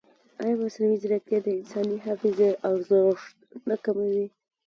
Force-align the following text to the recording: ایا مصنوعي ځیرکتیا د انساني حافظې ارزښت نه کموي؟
ایا 0.41 0.53
مصنوعي 0.61 0.95
ځیرکتیا 1.01 1.39
د 1.43 1.47
انساني 1.57 1.97
حافظې 2.05 2.49
ارزښت 2.71 3.35
نه 3.69 3.75
کموي؟ 3.83 4.25